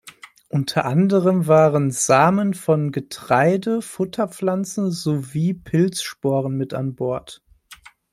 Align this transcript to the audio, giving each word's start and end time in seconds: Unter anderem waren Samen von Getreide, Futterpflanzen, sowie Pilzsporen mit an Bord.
Unter 0.49 0.85
anderem 0.85 1.45
waren 1.45 1.91
Samen 1.91 2.55
von 2.55 2.91
Getreide, 2.91 3.83
Futterpflanzen, 3.83 4.89
sowie 4.89 5.53
Pilzsporen 5.53 6.57
mit 6.57 6.73
an 6.73 6.95
Bord. 6.95 7.43